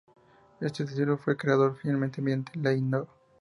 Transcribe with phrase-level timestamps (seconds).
[0.59, 3.07] Este distrito fue creado oficialmente mediante Ley No.